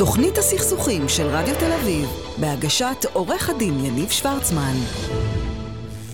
תוכנית 0.00 0.38
הסכסוכים 0.38 1.02
של 1.08 1.22
רדיו 1.22 1.54
תל 1.54 1.72
אביב, 1.72 2.06
בהגשת 2.40 3.04
עורך 3.12 3.50
הדין 3.50 3.74
יניב 3.84 4.08
שוורצמן. 4.08 4.76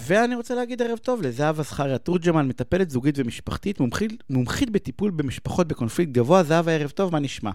ואני 0.09 0.35
רוצה 0.35 0.55
להגיד 0.55 0.83
ערב 0.83 0.99
טוב 0.99 1.23
לזהבה 1.23 1.62
זכריה 1.62 1.99
תורג'מן, 1.99 2.49
מטפלת 2.49 2.91
זוגית 2.91 3.14
ומשפחתית, 3.18 3.80
מומחית, 3.80 4.12
מומחית 4.30 4.70
בטיפול 4.70 5.10
במשפחות 5.10 5.68
בקונפליקט 5.68 6.12
גבוה. 6.12 6.42
זהבה, 6.42 6.72
ערב 6.72 6.91
טוב, 6.91 7.12
מה 7.12 7.18
נשמע? 7.18 7.50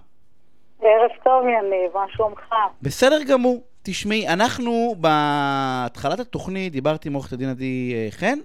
ערב 0.82 1.10
טוב, 1.24 1.44
יניב, 1.44 1.94
מה 1.94 2.04
שלומך? 2.08 2.54
בסדר 2.82 3.22
גמור. 3.28 3.62
תשמעי, 3.82 4.28
אנחנו 4.28 4.94
בהתחלת 4.98 6.20
התוכנית 6.20 6.72
דיברתי 6.72 7.08
עם 7.08 7.14
עורכת 7.14 7.32
הדין 7.32 7.48
עדי 7.48 7.92
אה, 7.94 8.08
חן, 8.10 8.38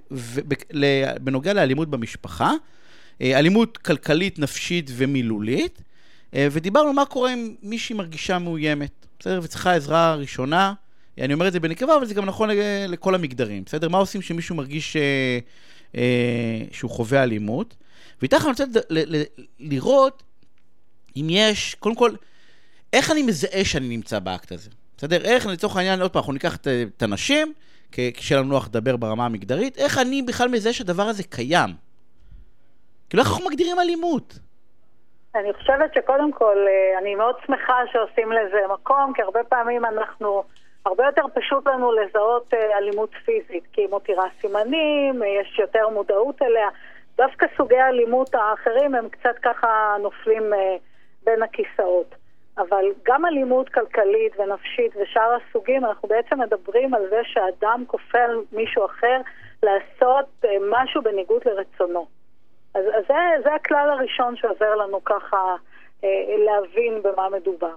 בנוגע 1.22 1.54
לאלימות 1.54 1.90
במשפחה, 1.90 2.52
אה, 3.22 3.40
אלימות 3.40 3.78
כלכלית, 3.78 4.40
נפשית 4.40 4.92
ומילולית, 4.98 5.82
ודיברנו 6.52 6.94
מה 6.94 7.06
קורה 7.06 7.34
אם 7.34 7.56
מישהי 7.64 7.96
מרגישה 7.96 8.40
מאוימת, 8.40 9.06
בסדר? 9.20 9.40
וצריכה 9.44 9.76
עזרה 9.76 10.16
ראשונה. 10.16 10.74
אני 11.18 11.34
אומר 11.34 11.48
את 11.48 11.54
זה 11.54 11.60
בנקבה, 11.60 11.96
אבל 11.96 12.06
זה 12.06 12.14
גם 12.14 12.26
נכון 12.26 12.50
לכל 12.88 13.16
המגדרים, 13.16 13.64
בסדר? 13.64 13.90
מה 13.90 13.98
עושים 13.98 14.22
כשמישהו 14.22 14.56
מרגיש 14.56 14.96
אה, 14.96 15.40
אה, 15.96 16.64
שהוא 16.72 16.92
חווה 16.92 17.24
אלימות? 17.24 17.76
ואיתך 18.22 18.42
אני 18.42 18.50
רוצה 18.50 18.64
לראות 19.60 20.24
אם 21.16 21.28
יש, 21.30 21.76
קודם 21.80 21.96
כל, 21.96 22.12
איך 22.94 23.12
אני 23.12 23.24
מזהה 23.24 23.66
שאני 23.66 23.88
נמצא 23.88 24.20
באקט 24.20 24.52
הזה, 24.52 24.70
בסדר? 24.98 25.24
איך, 25.24 25.46
לצורך 25.46 25.76
העניין, 25.76 26.02
עוד 26.02 26.12
פעם, 26.12 26.20
אנחנו 26.20 26.34
ניקח 26.34 26.56
את, 26.56 26.68
את 26.98 27.04
הנשים, 27.04 27.54
כשיהיה 27.92 28.42
לנו 28.42 28.50
נוח 28.50 28.68
לדבר 28.68 28.98
ברמה 28.98 29.26
המגדרית, 29.26 29.78
איך 29.78 29.98
אני 29.98 30.22
בכלל 30.22 30.48
מזהה 30.48 30.74
שהדבר 30.74 31.04
הזה 31.04 31.24
קיים? 31.24 31.70
כאילו, 33.10 33.24
איך 33.24 33.32
אנחנו 33.32 33.50
מגדירים 33.50 33.80
אלימות? 33.80 34.40
אני 35.36 35.54
חושבת 35.54 35.94
שקודם 35.94 36.32
כל, 36.32 36.58
אה, 36.68 36.98
אני 37.00 37.16
מאוד 37.16 37.36
שמחה 37.46 37.82
שעושים 37.92 38.32
לזה 38.32 38.62
מקום, 38.74 39.14
כי 39.14 39.22
הרבה 39.22 39.44
פעמים 39.44 39.86
אנחנו, 39.86 40.44
הרבה 40.86 41.06
יותר 41.06 41.22
פשוט 41.34 41.68
לנו 41.68 41.92
לזהות 41.92 42.54
אה, 42.54 42.78
אלימות 42.78 43.10
פיזית, 43.26 43.64
כי 43.74 43.82
היא 43.82 43.90
מותירה 43.90 44.26
סימנים, 44.42 45.24
אה, 45.24 45.28
יש 45.28 45.60
יותר 45.60 45.90
מודעות 45.90 46.42
אליה. 46.42 46.70
דווקא 47.18 47.46
סוגי 47.58 47.78
האלימות 47.78 48.36
האחרים 48.36 48.96
הם 48.96 49.10
קצת 49.10 49.36
ככה 49.44 49.96
נופלים 50.02 50.44
בין 51.24 51.44
הכיסאות. 51.44 52.16
אבל 52.58 52.86
גם 53.06 53.26
אלימות 53.26 53.70
כלכלית 53.70 54.40
ונפשית 54.40 54.96
ושאר 54.96 55.38
הסוגים, 55.38 55.86
אנחנו 55.86 56.10
בעצם 56.10 56.40
מדברים 56.42 56.94
על 56.94 57.02
זה 57.10 57.22
שאדם 57.24 57.84
כופה 57.88 58.20
על 58.20 58.42
מישהו 58.52 58.86
אחר 58.86 59.22
לעשות 59.64 60.46
משהו 60.70 61.02
בניגוד 61.02 61.42
לרצונו. 61.46 62.17
אז, 62.78 62.84
אז 62.98 63.04
זה, 63.08 63.14
זה 63.44 63.56
הכלל 63.56 63.90
הראשון 63.90 64.36
שעוזר 64.36 64.76
לנו 64.76 65.04
ככה 65.04 65.56
אה, 66.04 66.10
להבין 66.46 67.02
במה 67.04 67.30
מדובר. 67.30 67.76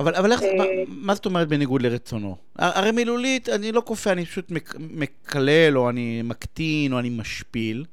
אבל, 0.00 0.14
אבל 0.14 0.32
איך, 0.32 0.42
מה, 0.42 0.64
אה, 0.64 0.82
מה 0.88 1.14
זאת 1.14 1.26
אומרת 1.26 1.48
בניגוד 1.48 1.82
לרצונו? 1.82 2.36
הרי 2.58 2.90
מילולית, 2.90 3.48
אני 3.48 3.72
לא 3.72 3.82
כופה, 3.84 4.12
אני 4.12 4.24
פשוט 4.24 4.46
מקלל, 4.78 5.78
או 5.78 5.90
אני 5.90 6.22
מקטין, 6.24 6.92
או 6.92 6.98
אני 6.98 7.10
משפיל. 7.10 7.84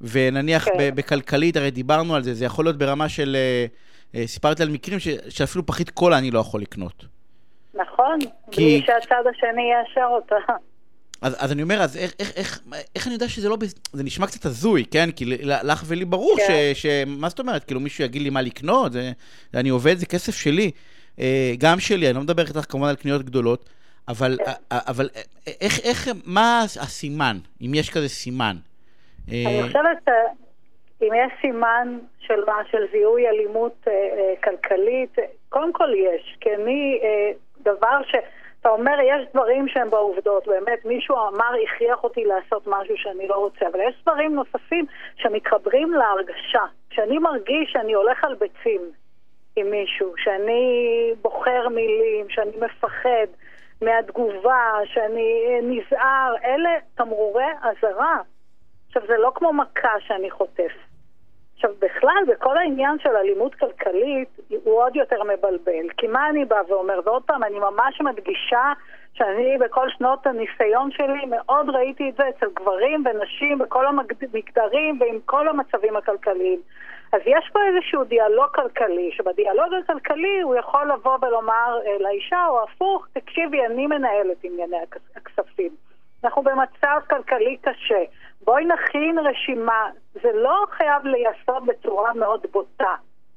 ונניח 0.00 0.64
כן. 0.64 0.94
בכלכלית, 0.94 1.56
הרי 1.56 1.70
דיברנו 1.70 2.14
על 2.14 2.22
זה, 2.22 2.34
זה 2.34 2.44
יכול 2.44 2.64
להיות 2.64 2.78
ברמה 2.78 3.08
של... 3.08 3.36
אה, 4.14 4.26
סיפרתי 4.26 4.62
על 4.62 4.68
מקרים 4.68 4.98
ש, 4.98 5.08
שאפילו 5.28 5.66
פחית 5.66 5.90
קולה 5.90 6.18
אני 6.18 6.30
לא 6.30 6.38
יכול 6.38 6.60
לקנות. 6.60 7.04
נכון, 7.74 8.18
כי... 8.50 8.60
בלי 8.60 8.82
שהצד 8.86 9.22
השני 9.30 9.62
יאשר 9.72 10.06
אותה. 10.10 10.36
אז, 11.22 11.36
אז 11.38 11.52
אני 11.52 11.62
אומר, 11.62 11.82
אז 11.82 11.96
איך, 11.96 12.14
איך, 12.18 12.32
איך, 12.36 12.60
איך 12.94 13.06
אני 13.06 13.14
יודע 13.14 13.28
שזה 13.28 13.48
לא... 13.48 13.56
זה 13.92 14.04
נשמע 14.04 14.26
קצת 14.26 14.44
הזוי, 14.44 14.84
כן? 14.90 15.10
כי 15.10 15.24
לך 15.42 15.84
ולי 15.86 16.04
ברור 16.04 16.36
כן. 16.36 16.72
ש, 16.74 16.82
ש... 16.82 16.86
מה 17.06 17.28
זאת 17.28 17.38
אומרת? 17.38 17.64
כאילו 17.64 17.80
מישהו 17.80 18.04
יגיד 18.04 18.22
לי 18.22 18.30
מה 18.30 18.42
לקנות? 18.42 18.92
זה, 18.92 19.12
אני 19.54 19.68
עובד, 19.68 19.96
זה 19.96 20.06
כסף 20.06 20.34
שלי. 20.34 20.70
אה, 21.20 21.52
גם 21.58 21.80
שלי, 21.80 22.06
אני 22.06 22.14
לא 22.16 22.22
מדבר 22.22 22.42
איתך 22.42 22.72
כמובן 22.72 22.88
על 22.88 22.96
קניות 22.96 23.22
גדולות, 23.22 23.70
אבל, 24.08 24.36
כן. 24.44 24.52
אבל 24.70 25.08
איך, 25.60 25.80
איך, 25.80 26.08
מה 26.24 26.62
הסימן, 26.80 27.38
אם 27.60 27.74
יש 27.74 27.90
כזה 27.90 28.08
סימן? 28.08 28.56
אני 29.28 29.62
חושבת 29.62 30.08
אם 31.02 31.08
יש 31.14 31.32
סימן 31.40 31.98
של 32.18 32.44
מה, 32.46 32.62
של 32.70 32.86
זיהוי 32.92 33.28
אלימות 33.28 33.76
אה, 33.88 33.92
אה, 33.92 34.34
כלכלית, 34.44 35.18
קודם 35.48 35.72
כל 35.72 35.88
יש, 35.94 36.36
כי 36.40 36.54
אני, 36.54 37.00
אה, 37.02 37.30
דבר 37.60 38.02
ש... 38.06 38.14
אתה 38.66 38.74
אומר, 38.74 39.00
יש 39.00 39.28
דברים 39.34 39.68
שהם 39.68 39.90
בעובדות, 39.90 40.46
באמת, 40.46 40.84
מישהו 40.84 41.16
אמר, 41.16 41.50
הכריח 41.64 42.04
אותי 42.04 42.24
לעשות 42.24 42.66
משהו 42.66 42.94
שאני 42.96 43.28
לא 43.28 43.34
רוצה, 43.34 43.66
אבל 43.72 43.80
יש 43.80 43.94
דברים 44.02 44.34
נוספים 44.34 44.86
שמתחברים 45.16 45.92
להרגשה. 45.92 46.64
כשאני 46.90 47.18
מרגיש 47.18 47.72
שאני 47.72 47.92
הולך 47.92 48.24
על 48.24 48.34
ביצים 48.34 48.80
עם 49.56 49.70
מישהו, 49.70 50.12
שאני 50.16 51.12
בוחר 51.22 51.68
מילים, 51.68 52.26
שאני 52.28 52.50
מפחד 52.60 53.26
מהתגובה, 53.82 54.78
שאני 54.84 55.60
נזהר, 55.62 56.34
אלה 56.44 56.70
תמרורי 56.94 57.52
אזהרה. 57.62 58.18
עכשיו, 58.86 59.02
זה 59.08 59.16
לא 59.18 59.32
כמו 59.34 59.52
מכה 59.52 60.00
שאני 60.00 60.30
חוטף. 60.30 60.72
עכשיו, 61.56 61.70
בכלל, 61.78 62.22
בכל 62.28 62.58
העניין 62.58 62.98
של 62.98 63.16
אלימות 63.16 63.54
כלכלית, 63.54 64.28
הוא 64.64 64.82
עוד 64.82 64.96
יותר 64.96 65.22
מבלבל. 65.22 65.88
כי 65.96 66.06
מה 66.06 66.28
אני 66.28 66.44
באה 66.44 66.60
ואומר? 66.68 67.00
ועוד 67.04 67.22
פעם, 67.22 67.44
אני 67.44 67.58
ממש 67.58 68.00
מדגישה 68.00 68.72
שאני 69.14 69.58
בכל 69.58 69.90
שנות 69.90 70.26
הניסיון 70.26 70.90
שלי 70.90 71.24
מאוד 71.28 71.70
ראיתי 71.70 72.08
את 72.08 72.14
זה 72.16 72.28
אצל 72.28 72.46
גברים 72.54 73.04
ונשים 73.06 73.58
בכל 73.58 73.86
המגדרים 73.86 75.00
ועם 75.00 75.18
כל 75.24 75.48
המצבים 75.48 75.96
הכלכליים. 75.96 76.60
אז 77.12 77.20
יש 77.26 77.50
פה 77.52 77.58
איזשהו 77.66 78.04
דיאלוג 78.04 78.46
כלכלי, 78.54 79.10
שבדיאלוג 79.12 79.74
הכלכלי 79.84 80.40
הוא 80.42 80.56
יכול 80.56 80.90
לבוא 80.92 81.18
ולומר 81.22 81.78
אה, 81.86 81.96
לאישה, 82.00 82.46
או 82.46 82.62
הפוך, 82.62 83.06
תקשיבי, 83.12 83.66
אני 83.66 83.86
מנהלת 83.86 84.44
ענייני 84.44 84.76
הכספים. 85.16 85.70
אנחנו 86.24 86.42
במצב 86.42 87.00
כלכלי 87.10 87.56
קשה. 87.62 88.02
בואי 88.46 88.64
נכין 88.64 89.18
רשימה. 89.18 89.90
זה 90.22 90.32
לא 90.34 90.64
חייב 90.70 91.06
להיעשות 91.06 91.66
בצורה 91.66 92.14
מאוד 92.14 92.46
בוטה. 92.52 92.94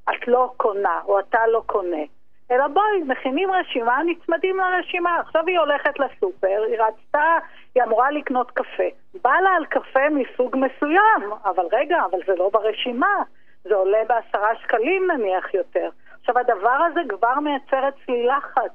את 0.09 0.27
לא 0.27 0.53
קונה, 0.57 1.01
או 1.05 1.19
אתה 1.19 1.47
לא 1.47 1.63
קונה. 1.65 2.03
אלא 2.51 2.67
בואי, 2.67 3.03
מכינים 3.07 3.51
רשימה, 3.51 3.99
נצמדים 4.05 4.57
לרשימה. 4.57 5.19
עכשיו 5.19 5.43
היא 5.47 5.59
הולכת 5.59 5.99
לסופר, 5.99 6.63
היא 6.67 6.77
רצתה, 6.79 7.37
היא 7.75 7.83
אמורה 7.83 8.11
לקנות 8.11 8.51
קפה. 8.51 8.83
בא 9.23 9.33
לה 9.43 9.49
על 9.49 9.65
קפה 9.65 10.09
מסוג 10.09 10.55
מסוים, 10.55 11.33
אבל 11.45 11.65
רגע, 11.71 11.97
אבל 12.11 12.19
זה 12.27 12.35
לא 12.35 12.49
ברשימה. 12.53 13.23
זה 13.63 13.75
עולה 13.75 13.97
בעשרה 14.07 14.55
שקלים 14.55 15.11
נניח 15.11 15.53
יותר. 15.53 15.89
עכשיו, 16.19 16.37
הדבר 16.37 16.77
הזה 16.91 16.99
כבר 17.09 17.39
מייצר 17.39 17.89
אצלי 17.89 18.27
לחץ, 18.27 18.71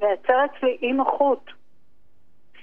מייצר 0.00 0.44
אצלי 0.44 0.78
אי 0.82 0.92
נוחות. 0.92 1.50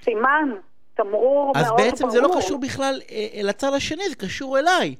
סימן 0.02 0.50
תמרור 0.94 1.44
מאוד 1.44 1.66
ברור. 1.66 1.80
אז 1.80 1.86
בעצם 1.86 2.10
זה 2.10 2.20
לא 2.20 2.30
קשור 2.36 2.60
בכלל 2.60 3.00
אה, 3.10 3.42
לצד 3.42 3.72
השני, 3.76 4.08
זה 4.08 4.16
קשור 4.16 4.58
אליי. 4.58 4.94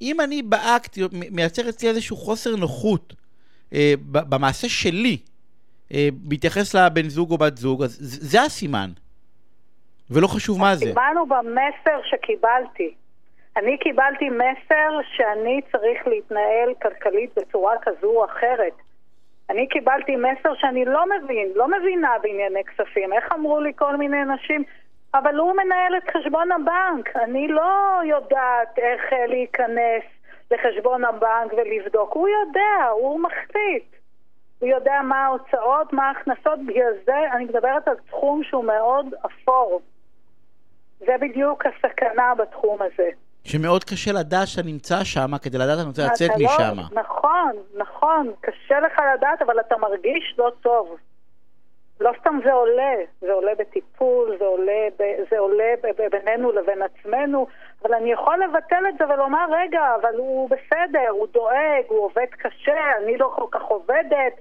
אם 0.00 0.20
אני 0.20 0.42
באקט 0.42 0.98
מייצר 1.30 1.68
אצלי 1.68 1.88
איזשהו 1.88 2.16
חוסר 2.16 2.56
נוחות 2.56 3.14
אה, 3.72 3.94
במעשה 4.02 4.68
שלי, 4.68 5.18
אה, 5.94 6.08
בהתייחס 6.12 6.74
לבן 6.74 7.08
זוג 7.08 7.30
או 7.30 7.38
בת 7.38 7.56
זוג, 7.56 7.82
אז 7.82 7.98
זה 8.00 8.42
הסימן. 8.42 8.90
ולא 10.10 10.26
חשוב 10.26 10.60
מה 10.60 10.76
זה. 10.76 10.84
הסימן 10.84 11.14
הוא 11.18 11.28
במסר 11.28 12.00
שקיבלתי. 12.10 12.94
אני 13.56 13.78
קיבלתי 13.78 14.30
מסר 14.30 14.98
שאני 15.16 15.60
צריך 15.72 16.06
להתנהל 16.06 16.74
כלכלית 16.82 17.30
בצורה 17.36 17.74
כזו 17.82 18.06
או 18.06 18.24
אחרת. 18.24 18.72
אני 19.50 19.68
קיבלתי 19.68 20.16
מסר 20.16 20.54
שאני 20.54 20.84
לא 20.84 21.04
מבין, 21.06 21.48
לא 21.54 21.68
מבינה 21.68 22.10
בענייני 22.22 22.64
כספים. 22.64 23.12
איך 23.12 23.32
אמרו 23.32 23.60
לי 23.60 23.72
כל 23.76 23.96
מיני 23.96 24.24
נשים? 24.24 24.64
אבל 25.18 25.34
הוא 25.36 25.52
מנהל 25.52 25.96
את 25.96 26.10
חשבון 26.16 26.52
הבנק. 26.52 27.16
אני 27.16 27.48
לא 27.48 28.00
יודעת 28.04 28.78
איך 28.78 29.12
אה, 29.12 29.26
להיכנס 29.26 30.02
לחשבון 30.50 31.04
הבנק 31.04 31.52
ולבדוק. 31.56 32.12
הוא 32.12 32.28
יודע, 32.28 32.86
הוא 32.92 33.20
מחליט. 33.20 33.96
הוא 34.58 34.68
יודע 34.68 35.00
מה 35.04 35.24
ההוצאות, 35.24 35.92
מה 35.92 36.08
ההכנסות, 36.08 36.58
בגלל 36.66 36.92
זה 37.06 37.32
אני 37.32 37.44
מדברת 37.44 37.88
על 37.88 37.94
תחום 38.08 38.42
שהוא 38.44 38.64
מאוד 38.64 39.06
אפור. 39.26 39.80
זה 40.98 41.12
בדיוק 41.20 41.64
הסכנה 41.66 42.34
בתחום 42.34 42.78
הזה. 42.82 43.08
שמאוד 43.44 43.84
קשה 43.84 44.12
לדעת 44.12 44.48
שאתה 44.48 44.66
נמצא 44.66 45.04
שם 45.04 45.38
כדי 45.42 45.58
לדעת 45.58 45.78
אני 45.78 45.86
רוצה 45.86 46.06
לצאת 46.06 46.30
לא- 46.30 46.46
משם. 46.46 46.98
נכון, 47.00 47.52
נכון, 47.76 48.32
קשה 48.40 48.80
לך 48.80 49.00
לדעת, 49.16 49.42
אבל 49.42 49.60
אתה 49.60 49.76
מרגיש 49.78 50.34
לא 50.38 50.50
טוב. 50.60 50.96
לא 52.00 52.12
סתם 52.20 52.38
זה 52.44 52.52
עולה, 52.52 52.94
זה 53.20 53.32
עולה 53.32 53.54
בטיפול, 53.58 54.36
זה 54.38 54.44
עולה, 54.44 54.86
ב, 54.98 55.02
זה 55.30 55.38
עולה 55.38 55.74
ב, 55.82 55.86
ב, 55.86 56.08
בינינו 56.10 56.52
לבין 56.52 56.82
עצמנו, 56.82 57.46
אבל 57.82 57.94
אני 57.94 58.12
יכול 58.12 58.44
לבטל 58.44 58.84
את 58.88 58.94
זה 58.98 59.04
ולומר, 59.14 59.46
רגע, 59.50 59.80
אבל 60.00 60.16
הוא 60.16 60.50
בסדר, 60.50 61.08
הוא 61.10 61.26
דואג, 61.32 61.84
הוא 61.88 62.04
עובד 62.04 62.26
קשה, 62.30 62.80
אני 63.02 63.16
לא 63.16 63.32
כל 63.34 63.46
כך 63.50 63.62
עובדת. 63.62 64.32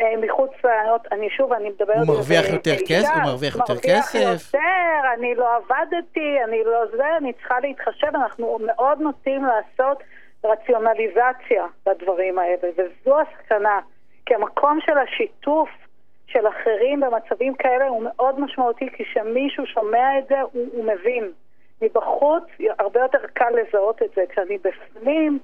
אה, 0.00 0.16
מחוץ 0.20 0.50
לענות, 0.64 1.06
אני 1.12 1.30
שוב, 1.30 1.52
אני 1.52 1.68
מדברת... 1.68 1.96
הוא 1.96 2.06
מרוויח 2.06 2.44
יותר 2.52 2.74
כסף? 2.88 3.14
הוא 3.14 3.22
מרוויח 3.22 3.56
יותר 3.56 3.76
כסף? 3.82 4.14
מרוויח 4.14 4.54
יותר, 4.54 5.14
אני 5.18 5.34
לא 5.34 5.56
עבדתי, 5.56 6.36
אני 6.44 6.64
לא 6.64 6.86
זה, 6.96 7.16
אני 7.16 7.32
צריכה 7.32 7.60
להתחשב, 7.60 8.06
אנחנו 8.06 8.58
מאוד 8.66 9.00
נוטים 9.00 9.44
לעשות 9.44 10.02
רציונליזציה 10.44 11.64
לדברים 11.86 12.38
האלה, 12.38 12.68
וזו 12.78 13.20
הסכנה. 13.20 13.80
כי 14.26 14.34
המקום 14.34 14.78
של 14.80 14.98
השיתוף 14.98 15.68
של 16.26 16.48
אחרים 16.48 17.00
במצבים 17.00 17.54
כאלה 17.54 17.88
הוא 17.88 18.02
מאוד 18.04 18.40
משמעותי, 18.40 18.86
כי 18.96 19.04
כשמישהו 19.04 19.66
שומע 19.66 20.18
את 20.18 20.24
זה, 20.28 20.40
הוא, 20.40 20.66
הוא 20.72 20.84
מבין. 20.84 21.32
מבחוץ 21.82 22.44
הרבה 22.78 23.00
יותר 23.00 23.18
קל 23.32 23.50
לזהות 23.50 24.02
את 24.02 24.10
זה. 24.16 24.22
כשאני 24.32 24.58
בפנים, 24.58 25.38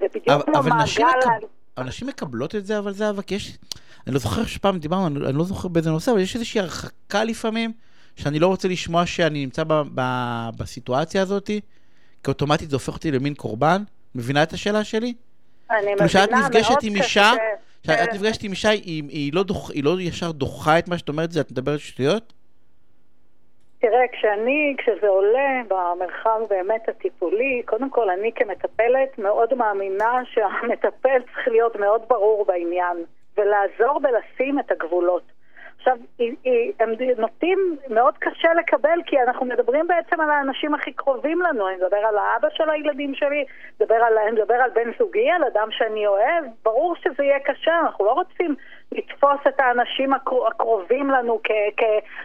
זה 0.00 0.06
בדיוק 0.14 0.44
כמו 0.44 0.62
מעגל... 0.62 0.84
מקב... 0.84 1.46
אבל 1.76 1.86
נשים 1.86 2.08
מקבלות 2.08 2.54
את 2.54 2.66
זה, 2.66 2.78
אבל 2.78 2.92
זה 2.92 3.04
כי 3.26 3.34
יש... 3.34 3.58
אני 4.06 4.14
לא 4.14 4.20
זוכר 4.20 4.44
שפעם 4.44 4.78
דיברנו, 4.78 5.06
אני, 5.06 5.26
אני 5.26 5.38
לא 5.38 5.44
זוכר 5.44 5.68
באיזה 5.68 5.90
נושא, 5.90 6.10
אבל 6.10 6.20
יש 6.20 6.34
איזושהי 6.34 6.60
הרחקה 6.60 7.24
לפעמים, 7.24 7.72
שאני 8.16 8.38
לא 8.38 8.46
רוצה 8.46 8.68
לשמוע 8.68 9.06
שאני 9.06 9.44
נמצא 9.44 9.64
ב, 9.64 9.82
ב, 9.94 10.00
בסיטואציה 10.58 11.22
הזאת, 11.22 11.46
כי 12.24 12.28
אוטומטית 12.28 12.70
זה 12.70 12.76
הופך 12.76 12.94
אותי 12.94 13.10
למין 13.10 13.34
קורבן. 13.34 13.82
מבינה 14.14 14.42
את 14.42 14.52
השאלה 14.52 14.84
שלי? 14.84 15.14
אני 15.70 15.80
כאילו 15.80 16.04
מבינה, 16.04 16.40
נפגשת 16.40 16.70
מאוד 16.70 16.78
עם 16.82 16.92
קשה. 16.92 17.04
אישה, 17.04 17.32
כשאת 17.82 18.10
כן. 18.10 18.16
נפגשת 18.16 18.42
עם 18.42 18.50
אישה, 18.50 18.68
היא, 18.68 19.02
היא, 19.08 19.32
לא 19.34 19.42
דוח, 19.42 19.70
היא 19.70 19.84
לא 19.84 20.00
ישר 20.00 20.32
דוחה 20.32 20.78
את 20.78 20.88
מה 20.88 20.98
שאת 20.98 21.08
אומרת, 21.08 21.30
את 21.40 21.50
מדברת 21.50 21.80
שטויות? 21.80 22.32
תראה, 23.78 24.08
כשאני, 24.12 24.74
כשזה 24.78 25.08
עולה 25.08 25.62
במרחב 25.68 26.40
באמת 26.50 26.88
הטיפולי, 26.88 27.62
קודם 27.64 27.90
כל 27.90 28.10
אני 28.10 28.30
כמטפלת 28.34 29.18
מאוד 29.18 29.54
מאמינה 29.54 30.22
שהמטפל 30.32 31.22
צריך 31.22 31.48
להיות 31.48 31.76
מאוד 31.76 32.02
ברור 32.08 32.44
בעניין 32.44 32.96
ולעזור 33.36 34.00
בלשים 34.00 34.58
את 34.58 34.70
הגבולות. 34.70 35.39
עכשיו, 35.80 35.96
הם 36.80 36.92
נוטים 37.18 37.76
מאוד 37.88 38.18
קשה 38.18 38.54
לקבל 38.54 38.98
כי 39.06 39.22
אנחנו 39.22 39.46
מדברים 39.46 39.86
בעצם 39.86 40.20
על 40.20 40.30
האנשים 40.30 40.74
הכי 40.74 40.92
קרובים 40.92 41.42
לנו. 41.42 41.68
אני 41.68 41.76
מדבר 41.76 41.96
על 41.96 42.18
האבא 42.18 42.48
של 42.50 42.70
הילדים 42.70 43.14
שלי, 43.14 43.44
מדבר 43.80 43.94
על, 43.94 44.18
אני 44.18 44.30
מדבר 44.30 44.54
על 44.54 44.70
בן 44.70 44.90
זוגי, 44.98 45.30
על 45.30 45.44
אדם 45.44 45.68
שאני 45.70 46.06
אוהב. 46.06 46.44
ברור 46.64 46.96
שזה 46.96 47.24
יהיה 47.24 47.40
קשה, 47.40 47.80
אנחנו 47.80 48.04
לא 48.04 48.12
רוצים 48.12 48.54
לתפוס 48.92 49.40
את 49.48 49.60
האנשים 49.60 50.12
הקר- 50.12 50.46
הקרובים 50.48 51.10
לנו 51.10 51.40
כ- 51.44 51.80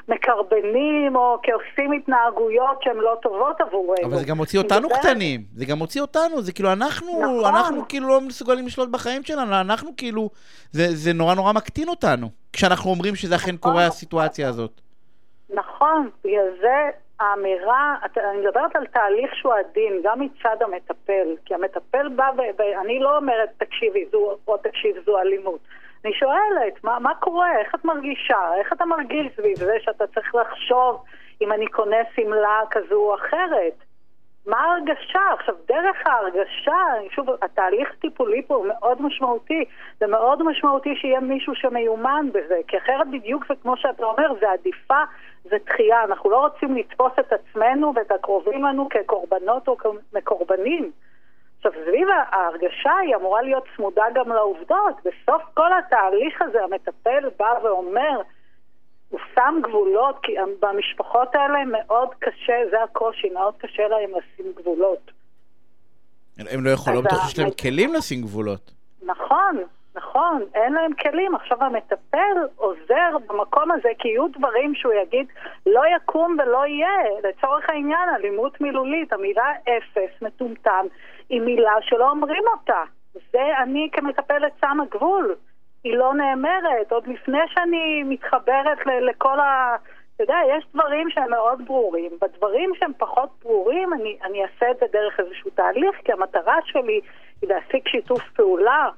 כמקרבנים 0.08 1.16
או 1.16 1.38
כעושים 1.44 1.92
התנהגויות 1.92 2.84
שהן 2.84 2.98
לא 2.98 3.18
טובות 3.22 3.62
עבורנו. 3.62 4.08
אבל 4.08 4.16
זה 4.18 4.26
גם 4.26 4.38
מוציא 4.38 4.60
אותנו 4.60 4.90
קטנים, 4.90 5.42
זה 5.56 5.66
גם 5.66 5.78
מוציא 5.78 6.02
אותנו, 6.02 6.42
זה 6.42 6.54
כאילו 6.54 6.72
אנחנו, 6.74 7.22
נכון. 7.22 7.46
אנחנו 7.56 7.88
כאילו 7.88 8.08
לא 8.08 8.22
מסוגלים 8.22 8.66
לשלוט 8.66 8.90
בחיים 8.90 9.24
שלנו, 9.24 9.62
אנחנו 9.62 9.92
כאילו, 9.98 10.30
זה, 10.72 10.84
זה 10.88 11.14
נורא 11.14 11.36
נורא 11.36 11.54
מקטין 11.54 11.88
אותנו, 11.90 12.28
כשאנחנו 12.54 12.90
אומרים 12.92 13.16
שזה 13.16 13.36
אכן 13.36 13.58
קורה 13.58 13.86
הסיטואציה 13.86 14.50
הזאת. 14.50 14.82
נכון, 15.50 16.10
בגלל 16.24 16.50
זה 16.62 16.90
האמירה, 17.20 17.96
אני 18.18 18.38
מדברת 18.48 18.76
על 18.76 18.86
תהליך 18.86 19.36
שהוא 19.36 19.54
עדין, 19.54 20.02
גם 20.04 20.20
מצד 20.22 20.56
המטפל, 20.62 21.28
כי 21.46 21.54
המטפל 21.56 22.10
בא. 22.10 22.30
ואני 22.58 23.00
לא 23.00 23.18
אומרת, 23.18 23.50
תקשיבי, 23.58 24.06
זו, 24.12 24.38
או 24.48 24.58
תקשיב, 24.58 24.96
זו 25.06 25.20
אלימות. 25.20 25.60
אני 26.06 26.14
שואלת, 26.14 26.84
מה, 26.84 27.00
מה 27.00 27.16
קורה? 27.16 27.60
איך 27.60 27.76
את 27.76 27.86
מרגישה? 27.86 28.40
איך 28.60 28.74
אתה 28.74 28.86
מרגיש 28.86 29.28
סביב 29.36 29.58
זה 29.58 29.76
שאתה 29.80 30.08
צריך 30.08 30.36
לחשוב 30.36 31.04
אם 31.42 31.52
אני 31.52 31.68
קונה 31.68 31.98
שמלה 32.16 32.60
כזו 32.70 32.96
או 32.96 33.16
אחרת? 33.16 33.74
מה 34.48 34.58
ההרגשה? 34.58 35.20
עכשיו, 35.40 35.56
דרך 35.68 35.98
ההרגשה, 36.06 36.78
שוב, 37.10 37.30
התהליך 37.42 37.90
הטיפולי 37.98 38.42
פה 38.48 38.56
הוא 38.56 38.68
מאוד 38.68 39.02
משמעותי. 39.02 39.66
זה 40.00 40.08
מאוד 40.08 40.44
משמעותי 40.44 40.96
שיהיה 40.96 41.20
מישהו 41.20 41.56
שמיומן 41.56 42.26
בזה, 42.34 42.60
כי 42.68 42.78
אחרת 42.78 43.08
בדיוק 43.12 43.46
זה 43.48 43.54
כמו 43.62 43.78
שאתה 43.78 44.06
אומר, 44.06 44.34
זה 44.40 44.52
עדיפה, 44.52 45.04
זה 45.44 45.58
דחייה. 45.66 46.04
אנחנו 46.04 46.30
לא 46.30 46.38
רוצים 46.38 46.76
לתפוס 46.76 47.14
את 47.20 47.34
עצמנו 47.34 47.94
ואת 47.96 48.12
הקרובים 48.12 48.64
לנו 48.64 48.90
כקורבנות 48.90 49.68
או 49.68 49.78
כמקורבנים. 49.78 50.92
עכשיו, 51.58 51.72
סביב 51.86 52.08
ההרגשה 52.32 52.94
היא 53.02 53.16
אמורה 53.16 53.42
להיות 53.42 53.64
צמודה 53.76 54.04
גם 54.14 54.30
לעובדות. 54.30 54.96
בסוף 55.06 55.44
כל 55.54 55.70
התהליך 55.74 56.42
הזה 56.42 56.64
המטפל 56.64 57.30
בא 57.40 57.54
ואומר, 57.64 58.22
הוא 59.10 59.20
שם 59.36 59.60
גבולות, 59.64 60.16
כי 60.24 60.36
במשפחות 60.62 61.36
האלה 61.36 61.66
מאוד 61.66 62.10
קשה, 62.20 62.54
זה 62.72 62.84
הקושי, 62.84 63.30
מאוד 63.30 63.54
קשה 63.58 63.88
להם 63.88 64.10
לשים 64.10 64.52
גבולות. 64.56 65.12
הם 66.40 66.66
לא 66.66 66.70
יכולים, 66.70 67.00
לא 67.00 67.00
אז 67.00 67.06
בטוח 67.06 67.28
שיש 67.28 67.40
להם 67.40 67.50
כלים 67.62 67.94
לשים 67.94 68.22
גבולות. 68.22 68.72
נכון, 69.04 69.64
נכון, 69.96 70.44
אין 70.54 70.74
להם 70.74 70.94
כלים. 70.94 71.36
עכשיו 71.36 71.64
המטפל 71.64 72.38
עוזר 72.56 73.18
במקום 73.28 73.72
הזה, 73.72 73.90
כי 74.00 74.08
יהיו 74.08 74.28
דברים 74.28 74.76
שהוא 74.76 74.94
יגיד, 74.94 75.28
לא 75.66 75.82
יקום 75.96 76.38
ולא 76.40 76.66
יהיה. 76.66 77.20
לצורך 77.24 77.70
העניין, 77.70 78.10
אלימות 78.16 78.62
מילולית, 78.62 79.14
המילה 79.14 79.52
אפס, 79.64 80.22
מטומטם, 80.22 80.86
היא 81.30 81.42
מילה 81.42 81.74
שלא 81.82 82.10
אומרים 82.10 82.44
אותה. 82.54 82.84
זה 83.34 83.58
אני 83.64 83.90
כמטפלת 83.92 84.52
שמה 84.62 84.84
גבול. 84.92 85.36
היא 85.84 85.96
לא 85.98 86.14
נאמרת. 86.14 86.92
עוד 86.92 87.08
לפני 87.08 87.40
שאני 87.48 88.04
מתחברת 88.04 88.86
ל- 88.86 89.10
לכל 89.10 89.40
ה... 89.40 89.76
אתה 90.16 90.24
יודע, 90.24 90.38
יש 90.58 90.66
דברים 90.74 91.10
שהם 91.10 91.30
מאוד 91.32 91.66
ברורים. 91.66 92.12
בדברים 92.22 92.72
שהם 92.80 92.92
פחות 92.98 93.30
ברורים, 93.44 93.94
אני, 93.94 94.18
אני 94.24 94.44
אעשה 94.44 94.72
את 94.72 94.78
זה 94.80 94.86
דרך 94.94 95.20
איזשהו 95.20 95.50
תהליך, 95.50 95.96
כי 96.06 96.12
המטרה 96.12 96.56
שלי 96.66 97.00
היא 97.42 97.50
להשיג 97.50 97.88
שיתוף 97.88 98.22
פעולה, 98.36 98.90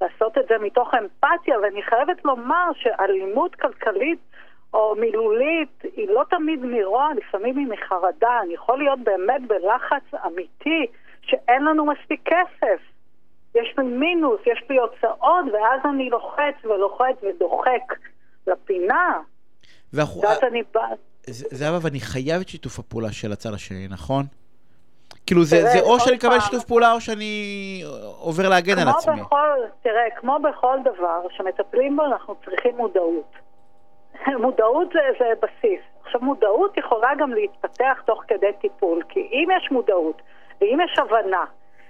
לעשות 0.00 0.38
את 0.38 0.48
זה 0.48 0.58
מתוך 0.58 0.94
אמפתיה, 0.94 1.60
ואני 1.60 1.82
חייבת 1.82 2.24
לומר 2.24 2.70
שאלימות 2.74 3.54
כלכלית 3.54 4.18
או 4.74 4.94
מילולית 5.00 5.82
היא 5.96 6.08
לא 6.08 6.22
תמיד 6.30 6.64
מרוע, 6.64 7.08
לפעמים 7.16 7.56
היא 7.58 7.66
מחרדה. 7.66 8.40
אני 8.42 8.54
יכול 8.54 8.78
להיות 8.78 8.98
באמת 8.98 9.42
בלחץ 9.46 10.14
אמיתי 10.26 10.86
שאין 11.26 11.64
לנו 11.64 11.86
מספיק 11.86 12.20
כסף. 12.24 12.80
יש 13.54 13.74
לי 13.78 13.84
מינוס, 13.84 14.40
יש 14.46 14.64
לי 14.70 14.76
הוצאות, 14.78 15.44
ואז 15.52 15.80
אני 15.84 16.10
לוחץ 16.10 16.64
ולוחץ 16.64 17.16
ודוחק 17.22 17.94
לפינה. 18.46 19.20
ואנחנו- 19.92 20.20
ואז 20.20 20.38
אני 20.50 20.62
באה... 20.74 20.88
זה- 21.26 21.48
זהבה, 21.50 21.78
ואני 21.82 22.00
חייב 22.00 22.40
את 22.40 22.48
שיתוף 22.48 22.78
הפעולה 22.78 23.12
של 23.12 23.32
הצד 23.32 23.52
השני, 23.54 23.88
נכון? 23.90 24.22
כאילו 25.26 25.44
זה, 25.44 25.56
תראה, 25.56 25.70
זה 25.72 25.80
או 25.80 26.00
שאני 26.00 26.18
פעם. 26.18 26.40
שיתוף 26.40 26.64
פעולה 26.64 26.92
או 26.92 27.00
שאני 27.00 27.82
עובר 28.20 28.48
להגן 28.48 28.78
על 28.78 28.88
עצמי. 28.88 29.20
בכל, 29.20 29.58
תראה, 29.82 30.10
כמו 30.16 30.38
בכל 30.50 30.78
דבר 30.84 31.20
שמטפלים 31.36 31.96
בו, 31.96 32.04
אנחנו 32.04 32.34
צריכים 32.44 32.76
מודעות. 32.76 33.32
מודעות 34.42 34.88
זה, 34.92 35.00
זה 35.18 35.32
בסיס. 35.42 35.80
עכשיו, 36.04 36.20
מודעות 36.20 36.76
יכולה 36.76 37.08
גם 37.18 37.32
להתפתח 37.32 38.02
תוך 38.06 38.22
כדי 38.28 38.52
טיפול, 38.60 39.02
כי 39.08 39.20
אם 39.20 39.48
יש 39.56 39.70
מודעות 39.70 40.22
ואם 40.60 40.78
יש 40.84 40.98
הבנה 40.98 41.44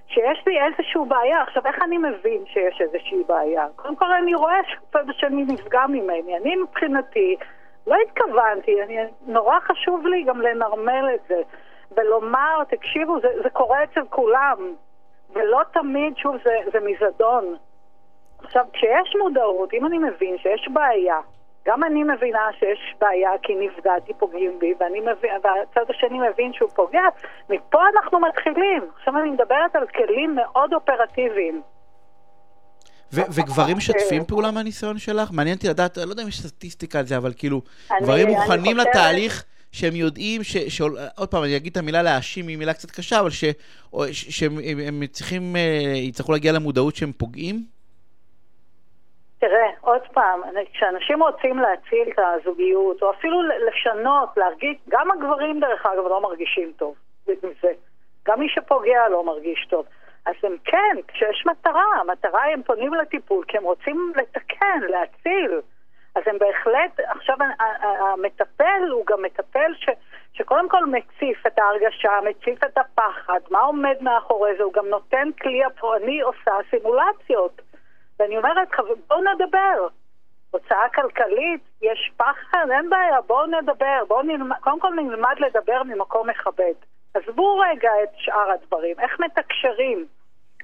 שיש 0.08 0.46
לי 0.46 0.60
איזושהי 0.62 1.00
בעיה, 1.08 1.42
עכשיו, 1.42 1.66
איך 1.66 1.82
אני 1.82 1.98
מבין 1.98 2.44
שיש 2.46 2.80
איזושהי 2.80 3.22
בעיה? 3.26 3.66
קודם 3.76 3.96
כל, 3.96 4.12
אני 4.12 4.34
רואה 4.34 4.58
שהצד 4.68 5.10
השני 5.10 5.44
נפגע 5.44 5.86
ממני. 5.86 6.36
אני 6.36 6.56
מבחינתי 6.56 7.36
לא 7.86 7.96
התכוונתי, 8.06 8.82
אני, 8.82 8.96
נורא 9.26 9.60
חשוב 9.60 10.06
לי 10.06 10.22
גם 10.22 10.40
לנרמל 10.40 11.08
את 11.14 11.20
זה, 11.28 11.42
ולומר, 11.96 12.64
תקשיבו, 12.68 13.20
זה, 13.20 13.28
זה 13.42 13.50
קורה 13.50 13.84
אצל 13.84 14.04
כולם, 14.10 14.74
ולא 15.32 15.60
תמיד, 15.72 16.16
שוב, 16.16 16.36
זה, 16.44 16.56
זה 16.72 16.78
מזדון. 16.80 17.56
עכשיו, 18.42 18.66
כשיש 18.72 19.16
מודעות, 19.18 19.74
אם 19.74 19.86
אני 19.86 19.98
מבין 19.98 20.38
שיש 20.38 20.68
בעיה, 20.72 21.20
גם 21.66 21.84
אני 21.84 22.02
מבינה 22.04 22.38
שיש 22.58 22.78
בעיה 23.00 23.30
כי 23.42 23.52
נפגעתי, 23.54 24.12
פוגעים 24.18 24.58
בי, 24.60 24.74
ואני 24.80 25.00
מבין, 25.00 25.30
והצד 25.44 25.90
השני 25.90 26.18
מבין 26.32 26.52
שהוא 26.52 26.70
פוגע, 26.74 27.02
מפה 27.50 27.78
אנחנו 27.96 28.20
מתחילים. 28.20 28.82
עכשיו 28.98 29.14
אני 29.18 29.30
מדברת 29.30 29.76
על 29.76 29.86
כלים 29.86 30.34
מאוד 30.34 30.72
אופרטיביים. 30.72 31.62
ו- 33.12 33.20
וגברים 33.30 33.76
משתפים. 33.76 34.24
פעולה 34.24 34.50
מהניסיון 34.50 34.98
שלך? 34.98 35.28
מעניין 35.32 35.56
אותי 35.56 35.68
לדעת, 35.68 35.98
אני 35.98 36.06
לא 36.06 36.10
יודע 36.10 36.22
אם 36.22 36.28
יש 36.28 36.46
סטטיסטיקה 36.46 36.98
על 36.98 37.06
זה, 37.06 37.16
אבל 37.16 37.32
כאילו, 37.36 37.60
אני- 37.90 38.00
גברים 38.00 38.28
מוכנים 38.28 38.76
חושבת- 38.76 38.86
לתהליך 38.88 39.44
שהם 39.72 39.96
יודעים, 39.96 40.42
ש- 40.44 40.56
שעול- 40.56 40.98
עוד 41.16 41.28
פעם, 41.28 41.42
אני 41.44 41.56
אגיד 41.56 41.72
את 41.72 41.76
המילה 41.76 42.02
להאשים, 42.02 42.48
היא 42.48 42.58
מילה 42.58 42.74
קצת 42.74 42.90
קשה, 42.90 43.20
אבל 43.20 43.30
ש- 43.30 43.44
ש- 44.12 44.38
שהם 44.40 44.52
הם- 44.64 44.78
הם 44.86 45.06
צריכים, 45.06 45.56
אה, 45.56 45.60
יצטרכו 45.96 46.32
להגיע 46.32 46.52
למודעות 46.52 46.96
שהם 46.96 47.12
פוגעים? 47.12 47.75
תראה, 49.48 49.70
עוד 49.80 50.00
פעם, 50.12 50.40
כשאנשים 50.72 51.22
רוצים 51.22 51.58
להציל 51.58 52.08
את 52.12 52.18
הזוגיות, 52.18 53.02
או 53.02 53.10
אפילו 53.10 53.42
לשנות, 53.42 54.28
להרגיש, 54.36 54.76
גם 54.88 55.10
הגברים 55.10 55.60
דרך 55.60 55.86
אגב 55.86 56.06
לא 56.06 56.22
מרגישים 56.22 56.72
טוב 56.76 56.94
מזה. 57.28 57.72
גם 58.26 58.40
מי 58.40 58.48
שפוגע 58.48 59.08
לא 59.08 59.24
מרגיש 59.24 59.66
טוב. 59.70 59.86
אז 60.26 60.34
הם 60.42 60.56
כן, 60.64 60.96
כשיש 61.08 61.46
מטרה, 61.46 61.84
המטרה 62.00 62.44
הם 62.52 62.62
פונים 62.62 62.94
לטיפול 62.94 63.44
כי 63.48 63.58
הם 63.58 63.64
רוצים 63.64 64.12
לתקן, 64.16 64.80
להציל. 64.88 65.60
אז 66.14 66.22
הם 66.26 66.38
בהחלט, 66.38 67.00
עכשיו 67.00 67.36
המטפל 67.80 68.88
הוא 68.90 69.06
גם 69.06 69.22
מטפל 69.22 69.74
ש, 69.74 69.88
שקודם 70.32 70.68
כל 70.68 70.84
מציף 70.86 71.46
את 71.46 71.58
ההרגשה, 71.58 72.10
מציף 72.30 72.64
את 72.64 72.78
הפחד, 72.78 73.40
מה 73.50 73.60
עומד 73.60 73.96
מאחורי 74.00 74.56
זה, 74.56 74.62
הוא 74.62 74.72
גם 74.72 74.86
נותן 74.86 75.28
כלי, 75.42 75.62
אני 75.96 76.20
עושה 76.20 76.52
סימולציות. 76.70 77.60
ואני 78.20 78.36
אומרת, 78.38 78.68
"חב- 78.76 78.84
בואו 79.08 79.20
נדבר. 79.20 79.86
הוצאה 80.50 80.88
כלכלית, 80.94 81.60
יש 81.82 82.10
פחד, 82.16 82.66
אין 82.70 82.90
בעיה, 82.90 83.20
בואו 83.26 83.46
נדבר, 83.46 83.98
בואו 84.08 84.22
נלמד, 84.22 84.56
קודם 84.60 84.80
כל 84.80 84.88
נלמד 84.96 85.34
לדבר 85.46 85.82
ממקום 85.82 86.28
מכבד. 86.30 86.74
עזבו 87.14 87.58
רגע 87.58 87.90
את 88.02 88.08
שאר 88.18 88.50
הדברים, 88.54 88.96
איך 89.00 89.20
מתקשרים? 89.20 90.06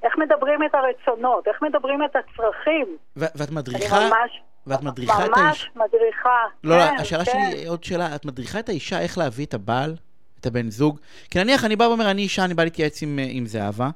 איך 0.02 0.18
מדברים 0.18 0.60
את 0.62 0.74
הרצונות, 0.74 1.48
איך 1.48 1.62
מדברים 1.62 2.04
את 2.04 2.16
הצרכים. 2.16 2.96
ו- 3.16 3.24
ואת 3.34 3.48
אני 3.48 3.56
מדריכה, 3.56 3.96
ממש, 4.08 4.42
ואת 4.66 4.82
מדריכה 4.82 5.12
את 5.26 5.30
האישה... 5.36 5.40
ממש 5.42 5.70
מדריכה. 5.76 6.38
לא, 6.64 6.76
לא, 6.76 6.82
כן, 6.82 6.96
השאלה 7.00 7.24
כן. 7.24 7.30
שלי, 7.50 7.66
עוד 7.66 7.84
שאלה, 7.84 8.14
את 8.14 8.24
מדריכה 8.24 8.58
את 8.58 8.68
האישה 8.68 9.00
איך 9.00 9.18
להביא 9.18 9.46
את 9.46 9.54
הבעל, 9.54 9.94
את 10.40 10.46
הבן 10.46 10.70
זוג? 10.70 10.98
כי 11.30 11.38
נניח, 11.38 11.64
אני 11.64 11.76
בא 11.76 11.84
ואומר, 11.84 12.10
אני 12.10 12.22
אישה, 12.22 12.44
אני 12.44 12.54
בא 12.54 12.64
להתייעץ 12.64 13.02
עם, 13.02 13.18
אה, 13.18 13.24
עם 13.28 13.46
זהבה. 13.46 13.88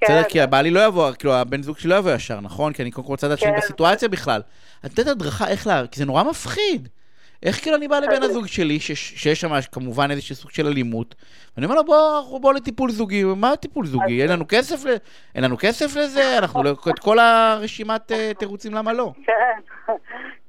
כן. 0.00 0.06
בסדר? 0.06 0.22
כי 0.28 0.40
הבעלי 0.40 0.70
לא 0.70 0.86
יבוא, 0.86 1.12
כאילו, 1.12 1.34
הבן 1.34 1.62
זוג 1.62 1.78
שלי 1.78 1.90
לא 1.90 1.94
יבוא 1.94 2.10
ישר, 2.10 2.40
נכון? 2.40 2.72
כי 2.72 2.82
אני 2.82 2.90
קודם 2.90 3.06
כל 3.06 3.10
רוצה 3.10 3.26
לדעת 3.26 3.38
שאני 3.38 3.52
כן. 3.52 3.58
בסיטואציה 3.58 4.08
בכלל. 4.08 4.40
את 4.86 4.90
נותנת 4.90 5.06
הדרכה 5.06 5.48
איך 5.48 5.66
לה... 5.66 5.86
כי 5.86 5.98
זה 5.98 6.06
נורא 6.06 6.22
מפחיד. 6.22 6.88
איך 7.42 7.62
כאילו 7.62 7.76
אני 7.76 7.88
בא 7.88 7.98
לבן 7.98 8.22
הזוג 8.22 8.46
שלי, 8.46 8.80
שיש, 8.80 9.12
שיש 9.16 9.40
שם 9.40 9.60
כמובן 9.72 10.10
איזשהו 10.10 10.36
סוג 10.36 10.50
של 10.50 10.66
אלימות, 10.66 11.14
ואני 11.56 11.66
אומר 11.66 11.76
לו, 11.76 11.84
בוא, 11.84 12.40
בוא 12.40 12.54
לטיפול 12.54 12.90
זוגי, 12.90 13.24
מה 13.24 13.56
טיפול 13.56 13.86
זוגי? 13.86 14.22
אין 14.22 14.30
לנו 14.30 14.44
כסף, 14.48 14.84
ל... 14.84 14.88
אין 15.34 15.44
לנו 15.44 15.56
כסף 15.58 15.96
לזה, 15.96 16.38
אנחנו 16.38 16.62
לא... 16.62 16.76
את 16.88 16.98
כל 16.98 17.18
הרשימת 17.18 18.12
אה, 18.12 18.32
תירוצים 18.38 18.74
למה 18.74 18.92
לא. 18.92 19.12
כן, 19.26 19.92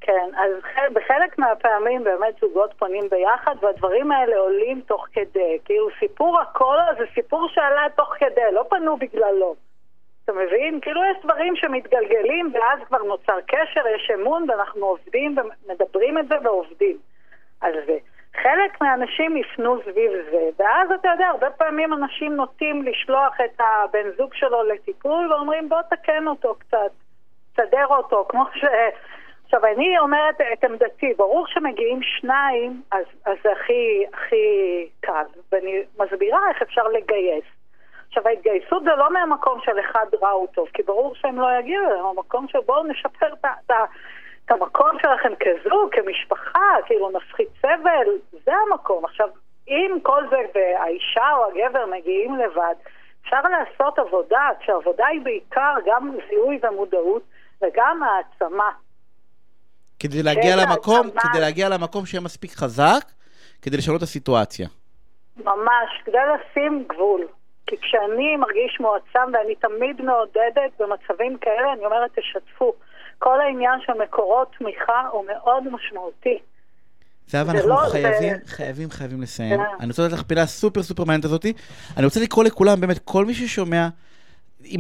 כן. 0.05 0.29
אז 0.37 0.51
בחלק 0.93 1.39
מהפעמים 1.39 2.03
באמת 2.03 2.35
זוגות 2.41 2.73
פונים 2.77 3.09
ביחד, 3.09 3.55
והדברים 3.61 4.11
האלה 4.11 4.37
עולים 4.37 4.81
תוך 4.81 5.07
כדי. 5.13 5.59
כאילו 5.65 5.87
סיפור 5.99 6.39
הקולה 6.39 6.87
זה 6.97 7.05
סיפור 7.13 7.47
שעלה 7.49 7.87
תוך 7.95 8.13
כדי, 8.19 8.51
לא 8.51 8.65
פנו 8.69 8.97
בגללו. 8.97 9.55
אתה 10.23 10.33
מבין? 10.33 10.79
כאילו 10.81 11.01
יש 11.11 11.17
דברים 11.23 11.55
שמתגלגלים 11.55 12.51
ואז 12.53 12.79
כבר 12.87 13.03
נוצר 13.03 13.37
קשר, 13.47 13.87
יש 13.95 14.11
אמון 14.13 14.49
ואנחנו 14.49 14.85
עובדים 14.85 15.35
ומדברים 15.37 16.17
את 16.17 16.27
זה 16.27 16.35
ועובדים 16.43 16.97
על 17.61 17.73
זה. 17.85 17.97
חלק 18.41 18.81
מהאנשים 18.81 19.37
יפנו 19.37 19.81
סביב 19.81 20.11
זה, 20.31 20.49
ואז 20.59 20.91
אתה 20.91 21.07
יודע, 21.07 21.27
הרבה 21.27 21.49
פעמים 21.49 21.93
אנשים 21.93 22.35
נוטים 22.35 22.83
לשלוח 22.83 23.37
את 23.45 23.59
הבן 23.59 24.11
זוג 24.17 24.33
שלו 24.33 24.63
לטיפול 24.63 25.33
ואומרים 25.33 25.69
בוא 25.69 25.81
תקן 25.89 26.27
אותו 26.27 26.55
קצת, 26.59 26.91
תסדר 27.53 27.85
אותו, 27.85 28.25
כמו 28.29 28.45
ש... 28.53 28.65
עכשיו, 29.55 29.69
אני 29.75 29.99
אומרת 29.99 30.35
את 30.53 30.63
עמדתי, 30.63 31.13
ברור 31.17 31.47
שמגיעים 31.47 31.99
שניים, 32.01 32.81
אז, 32.91 33.05
אז 33.25 33.37
זה 33.43 33.51
הכי, 33.51 34.05
הכי 34.13 34.87
קל, 34.99 35.23
ואני 35.51 35.83
מסבירה 35.99 36.39
איך 36.49 36.61
אפשר 36.61 36.87
לגייס. 36.87 37.45
עכשיו, 38.07 38.27
ההתגייסות 38.27 38.83
זה 38.83 38.89
לא 38.97 39.13
מהמקום 39.13 39.59
של 39.61 39.79
אחד 39.79 40.05
רע 40.21 40.29
הוא 40.29 40.47
טוב, 40.47 40.67
כי 40.73 40.83
ברור 40.83 41.15
שהם 41.15 41.39
לא 41.39 41.47
יגיעו, 41.59 41.85
זה 41.89 42.01
מהמקום 42.01 42.47
של 42.47 42.59
בואו 42.65 42.83
נשפר 42.83 43.33
את, 43.33 43.45
ה- 43.45 43.73
את, 44.45 44.51
המקום 44.51 44.91
שלכם 45.01 45.33
כזוג, 45.35 45.91
כמשפחה, 45.91 46.75
כאילו 46.85 47.09
נפחית 47.09 47.49
סבל, 47.61 48.07
זה 48.45 48.51
המקום. 48.55 49.05
עכשיו, 49.05 49.29
אם 49.67 49.97
כל 50.03 50.23
זה 50.29 50.37
והאישה 50.55 51.33
או 51.33 51.45
הגבר 51.45 51.85
מגיעים 51.85 52.35
לבד, 52.35 52.75
אפשר 53.23 53.41
לעשות 53.41 53.99
עבודה, 53.99 54.49
כשהעבודה 54.59 55.07
היא 55.07 55.21
בעיקר 55.21 55.73
גם 55.85 56.11
זיהוי 56.29 56.59
ומודעות 56.63 57.23
וגם 57.61 58.03
העצמה. 58.03 58.71
כדי 59.99 60.23
להגיע 60.23 60.55
כן, 60.55 60.69
למקום, 60.69 61.07
ממש. 61.07 61.23
כדי 61.31 61.41
להגיע 61.41 61.69
למקום 61.69 62.05
שיהיה 62.05 62.21
מספיק 62.21 62.51
חזק, 62.51 63.01
כדי 63.61 63.77
לשנות 63.77 63.97
את 63.97 64.03
הסיטואציה. 64.03 64.67
ממש, 65.37 65.89
כדי 66.05 66.17
לשים 66.17 66.85
גבול. 66.89 67.27
כי 67.67 67.75
כשאני 67.81 68.37
מרגיש 68.37 68.77
מועצם, 68.79 69.31
ואני 69.33 69.55
תמיד 69.55 70.01
מעודדת 70.01 70.71
במצבים 70.79 71.37
כאלה, 71.41 71.73
אני 71.73 71.85
אומרת, 71.85 72.11
תשתפו. 72.19 72.73
כל 73.19 73.41
העניין 73.41 73.79
של 73.85 73.93
מקורות 74.03 74.51
תמיכה 74.59 75.07
הוא 75.11 75.25
מאוד 75.25 75.63
משמעותי. 75.71 76.37
זהבה, 77.27 77.51
זה 77.51 77.57
אנחנו 77.57 77.69
לא- 77.69 77.89
חייבים, 77.91 78.33
זה- 78.43 78.51
חייבים, 78.55 78.89
חייבים 78.89 79.21
לסיים. 79.21 79.57
כן. 79.57 79.63
אני 79.79 79.87
רוצה 79.87 80.01
לתת 80.03 80.13
לך 80.13 80.21
פינה 80.23 80.45
סופר 80.45 80.83
סופר 80.83 81.03
מעניינת 81.03 81.25
הזאתי. 81.25 81.53
אני 81.97 82.05
רוצה 82.05 82.19
לקרוא 82.19 82.43
לכולם, 82.43 82.81
באמת, 82.81 82.99
כל 82.99 83.25
מי 83.25 83.33
ששומע, 83.33 83.87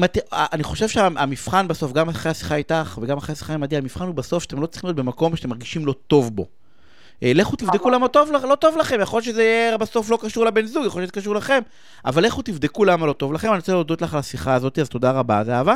את, 0.05 0.17
אני 0.33 0.63
חושב 0.63 0.87
שהמבחן 0.87 1.67
בסוף, 1.67 1.91
גם 1.91 2.09
אחרי 2.09 2.31
השיחה 2.31 2.55
איתך 2.55 2.97
וגם 3.01 3.17
אחרי 3.17 3.33
השיחה 3.33 3.53
עם 3.53 3.63
עדי, 3.63 3.77
המבחן 3.77 4.05
הוא 4.05 4.15
בסוף 4.15 4.43
שאתם 4.43 4.61
לא 4.61 4.65
צריכים 4.65 4.87
להיות 4.87 4.97
במקום 4.97 5.35
שאתם 5.35 5.49
מרגישים 5.49 5.85
לא 5.85 5.93
טוב 6.07 6.35
בו. 6.35 6.45
אה, 7.23 7.31
לכו 7.35 7.55
תבדקו 7.55 7.89
למה 7.89 8.07
טוב, 8.07 8.31
לא 8.49 8.55
טוב 8.55 8.77
לכם, 8.77 9.01
יכול 9.01 9.17
להיות 9.17 9.25
שזה 9.25 9.43
יהיה 9.43 9.77
בסוף 9.77 10.09
לא 10.09 10.17
קשור 10.21 10.45
לבן 10.45 10.65
זוג, 10.65 10.85
יכול 10.85 11.01
להיות 11.01 11.13
שזה 11.13 11.21
קשור 11.21 11.35
לכם, 11.35 11.59
אבל 12.05 12.23
לכו 12.23 12.41
תבדקו 12.41 12.85
למה 12.85 13.07
לא 13.07 13.13
טוב 13.13 13.33
לכם, 13.33 13.47
אני 13.47 13.57
רוצה 13.57 13.71
להודות 13.71 14.01
לך 14.01 14.13
על 14.13 14.19
השיחה 14.19 14.53
הזאת, 14.53 14.79
אז 14.79 14.89
תודה 14.89 15.11
רבה, 15.11 15.43
זהבה. 15.43 15.75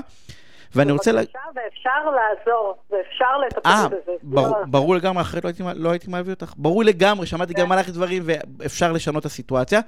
ואני 0.75 0.91
רוצה... 0.91 1.11
לה- 1.11 1.21
ואפשר 1.55 1.89
לעזור, 2.05 2.75
ואפשר 2.91 3.37
לטפל 3.47 3.69
אה, 3.69 3.87
בזה. 3.87 4.11
ברור, 4.23 4.55
ברור 4.67 4.95
לגמרי, 4.95 5.21
אחרת 5.21 5.43
לא 5.43 5.49
הייתי, 5.49 5.63
לא 5.75 5.89
הייתי 5.89 6.11
מעביר 6.11 6.33
אותך. 6.33 6.53
ברור 6.57 6.83
לגמרי, 6.83 7.25
שמעתי 7.27 7.53
גם 7.53 7.71
עלייך 7.71 7.89
דברים 7.89 8.23
ואפשר 8.25 8.91
לשנות 8.91 9.21
את 9.21 9.25
הסיטואציה. 9.25 9.79